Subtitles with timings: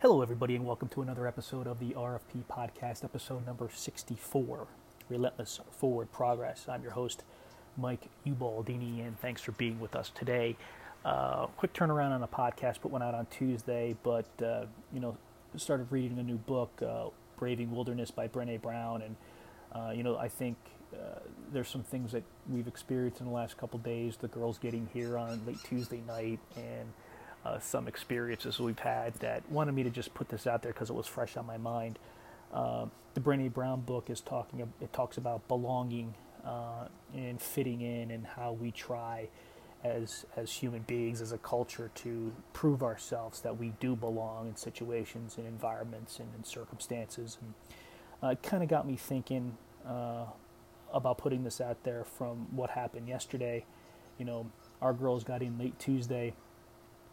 [0.00, 4.66] Hello, everybody, and welcome to another episode of the RFP Podcast, episode number 64
[5.10, 6.64] Relentless Forward Progress.
[6.70, 7.22] I'm your host,
[7.76, 10.56] Mike Ubaldini, and thanks for being with us today.
[11.04, 15.18] Uh, quick turnaround on a podcast, put one out on Tuesday, but, uh, you know,
[15.56, 19.16] started reading a new book, uh, Braving Wilderness by Brene Brown, and,
[19.74, 20.56] uh, you know, I think
[20.94, 21.18] uh,
[21.52, 24.16] there's some things that we've experienced in the last couple days.
[24.16, 26.90] The girls getting here on late Tuesday night, and
[27.44, 30.90] uh, some experiences we've had that wanted me to just put this out there because
[30.90, 31.98] it was fresh on my mind.
[32.52, 34.60] Uh, the Brene Brown book is talking.
[34.80, 36.14] It talks about belonging
[36.44, 39.28] uh, and fitting in, and how we try,
[39.82, 44.56] as as human beings, as a culture, to prove ourselves that we do belong in
[44.56, 47.38] situations, and environments, and in circumstances.
[47.40, 47.54] And
[48.22, 50.26] uh, it kind of got me thinking uh,
[50.92, 53.64] about putting this out there from what happened yesterday.
[54.18, 54.50] You know,
[54.82, 56.34] our girls got in late Tuesday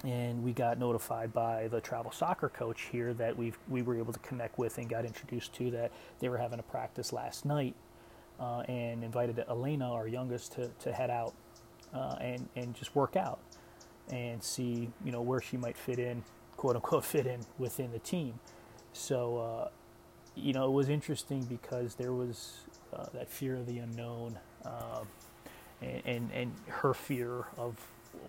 [0.03, 4.13] and we got notified by the travel soccer coach here that we we were able
[4.13, 7.75] to connect with and got introduced to that they were having a practice last night
[8.39, 11.33] uh, and invited Elena, our youngest, to, to head out
[11.93, 13.39] uh, and and just work out
[14.09, 16.23] and see you know where she might fit in,
[16.55, 18.39] quote unquote, fit in within the team.
[18.93, 19.69] So uh,
[20.35, 22.57] you know it was interesting because there was
[22.93, 25.03] uh, that fear of the unknown uh,
[25.81, 27.75] and, and and her fear of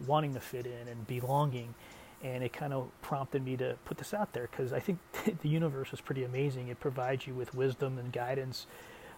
[0.07, 1.75] wanting to fit in and belonging.
[2.23, 4.99] And it kind of prompted me to put this out there because I think
[5.43, 6.69] the universe is pretty amazing.
[6.69, 8.67] It provides you with wisdom and guidance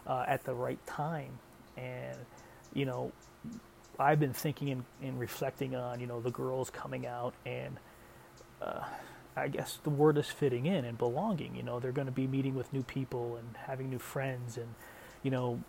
[0.07, 1.39] uh, at the right time.
[1.77, 2.17] And,
[2.75, 3.13] you know,
[3.99, 7.77] I've been thinking and, and reflecting on, you know, the girls coming out and
[8.61, 8.85] uh,
[9.37, 11.55] I guess the word is fitting in and belonging.
[11.55, 14.75] You know, they're going to be meeting with new people and having new friends and,
[15.23, 15.61] you know,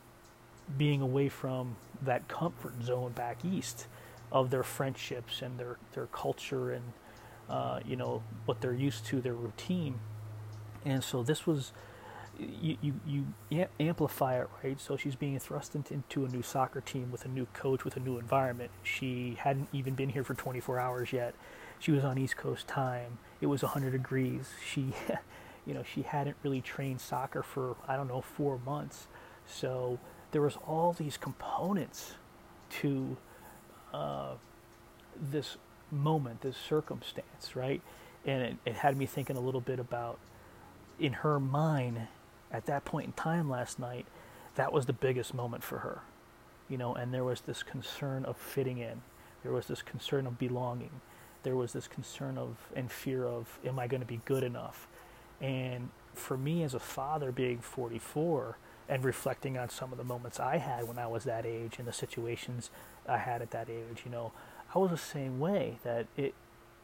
[0.78, 3.88] being away from that comfort zone back east
[4.32, 6.84] of their friendships and their, their culture and
[7.50, 10.00] uh, you know what they're used to, their routine.
[10.86, 11.74] And so this was
[12.40, 12.94] you, you,
[13.50, 14.80] you amplify it, right?
[14.80, 18.00] So she's being thrust into, a new soccer team with a new coach, with a
[18.00, 18.72] new environment.
[18.84, 21.36] She hadn't even been here for 24 hours yet.
[21.80, 23.18] She was on East Coast time.
[23.42, 24.50] It was 100 degrees.
[24.66, 24.94] She,
[25.66, 29.08] you know, she hadn't really trained soccer for I don't know four months.
[29.46, 30.00] So
[30.32, 32.16] there was all these components
[32.82, 33.18] to
[33.94, 34.34] uh,
[35.20, 35.58] this
[35.92, 37.82] moment, this circumstance, right?
[38.26, 40.20] And it, it had me thinking a little bit about
[41.00, 42.08] in her mind
[42.52, 44.06] at that point in time last night,
[44.56, 46.02] that was the biggest moment for her,
[46.70, 49.02] you know, and there was this concern of fitting in.
[49.44, 51.02] There was this concern of belonging.
[51.44, 54.88] There was this concern of and fear of, am I going to be good enough?
[55.40, 58.58] And for me as a father being 44,
[58.90, 61.88] and reflecting on some of the moments I had when I was that age and
[61.88, 62.70] the situations
[63.08, 64.32] I had at that age, you know,
[64.74, 66.34] I was the same way that it,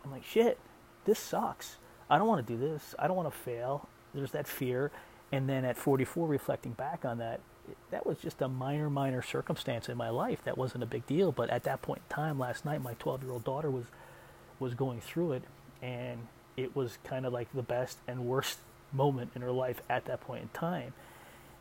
[0.04, 0.58] I'm like, shit,
[1.06, 1.78] this sucks.
[2.10, 2.96] I don't want to do this.
[2.98, 3.88] I don't want to fail.
[4.14, 4.92] There's that fear.
[5.32, 7.42] And then at 44, reflecting back on that,
[7.92, 10.40] that was just a minor, minor circumstance in my life.
[10.46, 11.32] That wasn't a big deal.
[11.32, 13.86] But at that point in time, last night, my 12 year old daughter was,
[14.60, 15.44] was going through it.
[15.82, 18.60] And it was kind of like the best and worst
[18.94, 20.94] moment in her life at that point in time.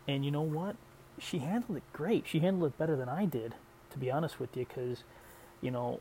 [0.09, 0.77] And you know what?
[1.19, 2.25] She handled it great.
[2.27, 3.55] She handled it better than I did,
[3.91, 5.05] to be honest with you, because,
[5.61, 6.01] you know,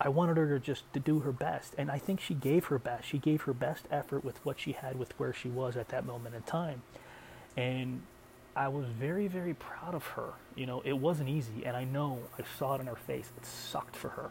[0.00, 2.78] I wanted her to just to do her best, and I think she gave her
[2.78, 3.06] best.
[3.06, 6.04] She gave her best effort with what she had, with where she was at that
[6.04, 6.82] moment in time,
[7.56, 8.02] and
[8.56, 10.32] I was very, very proud of her.
[10.56, 13.30] You know, it wasn't easy, and I know I saw it in her face.
[13.36, 14.30] It sucked for her,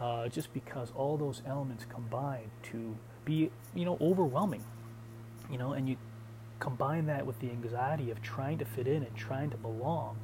[0.00, 2.96] uh, just because all those elements combined to
[3.26, 4.64] be, you know, overwhelming.
[5.50, 5.96] You know, and you
[6.60, 10.16] combine that with the anxiety of trying to fit in and trying to belong,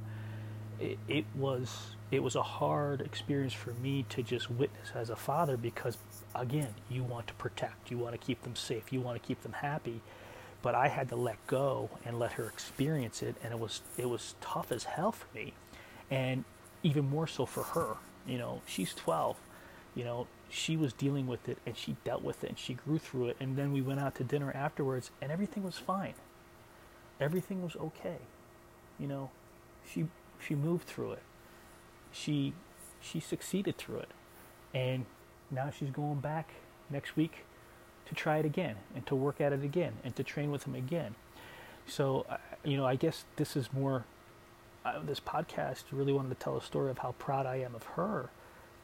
[0.80, 5.16] it, it was it was a hard experience for me to just witness as a
[5.16, 5.98] father because
[6.34, 9.42] again, you want to protect, you want to keep them safe, you want to keep
[9.42, 10.00] them happy,
[10.62, 14.08] but I had to let go and let her experience it, and it was it
[14.08, 15.54] was tough as hell for me,
[16.10, 16.44] and
[16.82, 17.96] even more so for her.
[18.26, 19.36] You know, she's 12.
[19.94, 22.98] You know, she was dealing with it and she dealt with it and she grew
[22.98, 23.37] through it.
[23.41, 26.14] And then we went out to dinner afterwards and everything was fine.
[27.20, 28.19] Everything was okay.
[28.99, 29.31] You know,
[29.84, 30.06] she
[30.38, 31.23] she moved through it.
[32.12, 32.55] She
[33.00, 34.11] she succeeded through it.
[34.73, 35.06] And
[35.50, 36.50] now she's going back
[36.88, 37.44] next week
[38.06, 40.76] to try it again and to work at it again and to train with him
[40.76, 41.17] again.
[41.87, 42.26] So,
[42.62, 44.05] you know, I guess this is more,
[44.84, 47.82] uh, this podcast really wanted to tell a story of how proud I am of
[47.82, 48.31] her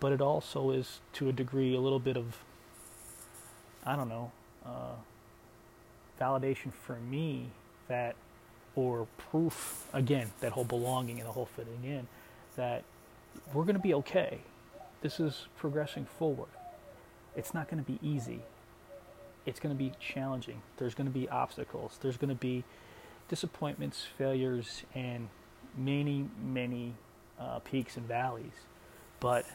[0.01, 2.39] but it also is to a degree a little bit of
[3.87, 4.33] I don't know
[4.67, 4.95] uh,
[6.21, 7.49] validation for me
[7.89, 8.17] that
[8.77, 12.07] or proof again that whole belonging and the whole fitting in
[12.57, 12.85] that
[13.55, 14.41] we're going to be okay.
[15.03, 16.49] This is progressing forward.
[17.37, 18.41] It's not going to be easy.
[19.47, 20.63] it's going to be challenging.
[20.77, 21.99] There's going to be obstacles.
[22.03, 22.65] There's going to be
[23.29, 25.29] disappointments, failures, and
[25.77, 26.95] many, many
[27.39, 28.53] uh, peaks and valleys.
[29.21, 29.47] But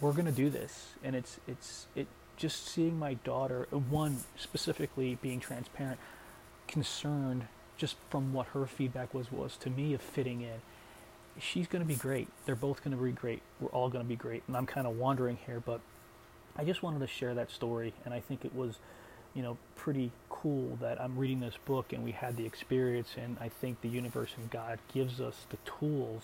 [0.00, 2.06] we're going to do this, and it's it's it.
[2.36, 6.00] Just seeing my daughter, uh, one specifically being transparent,
[6.66, 10.62] concerned just from what her feedback was was to me of fitting in.
[11.38, 12.28] She's going to be great.
[12.46, 13.42] They're both going to be great.
[13.60, 14.42] We're all going to be great.
[14.46, 15.80] And I'm kind of wandering here, but
[16.56, 18.76] I just wanted to share that story, and I think it was,
[19.34, 23.36] you know, pretty cool that I'm reading this book and we had the experience, and
[23.40, 26.22] I think the universe and God gives us the tools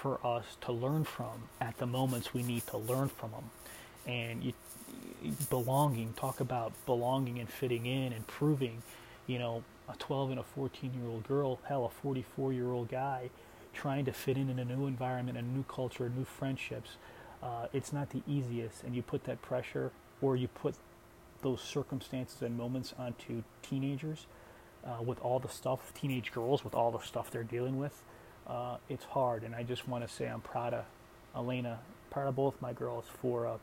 [0.00, 3.50] for us to learn from at the moments we need to learn from them.
[4.06, 4.52] And you,
[5.50, 8.82] belonging, talk about belonging and fitting in and proving,
[9.26, 12.88] you know, a 12 and a 14 year old girl, hell, a 44 year old
[12.88, 13.30] guy
[13.72, 16.96] trying to fit in in a new environment, a new culture, new friendships
[17.42, 20.74] uh, it's not the easiest, and you put that pressure or you put
[21.42, 24.26] those circumstances and moments onto teenagers
[24.84, 28.02] uh, with all the stuff, teenage girls with all the stuff they're dealing with.
[28.50, 30.84] Uh, it's hard, and I just want to say I'm proud of
[31.36, 31.78] Elena,
[32.10, 33.58] proud of both my girls for uh,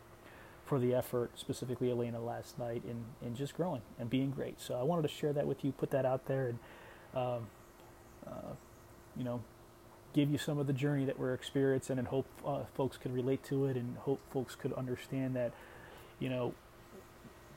[0.65, 4.61] for the effort, specifically Elena last night, in, in just growing and being great.
[4.61, 6.59] So I wanted to share that with you, put that out there, and
[7.13, 7.47] um,
[8.25, 8.53] uh,
[9.17, 9.41] you know,
[10.13, 13.43] give you some of the journey that we're experiencing and hope uh, folks could relate
[13.45, 15.51] to it and hope folks could understand that,
[16.19, 16.53] you know,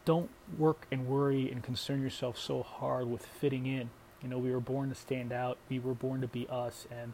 [0.04, 3.90] don't work and worry and concern yourself so hard with fitting in.
[4.22, 7.12] You know, we were born to stand out, we were born to be us, and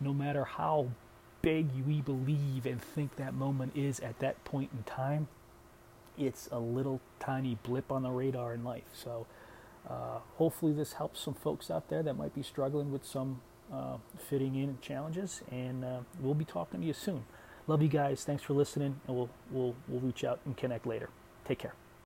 [0.00, 0.88] no matter how
[1.40, 5.28] big we believe and think that moment is at that point in time,
[6.18, 8.84] it's a little tiny blip on the radar in life.
[8.92, 9.26] So,
[9.88, 13.40] uh, hopefully, this helps some folks out there that might be struggling with some
[13.72, 17.24] uh, fitting in challenges, and uh, we'll be talking to you soon.
[17.66, 18.24] Love you guys.
[18.24, 21.08] Thanks for listening, and we'll we'll we'll reach out and connect later.
[21.44, 21.81] Take care.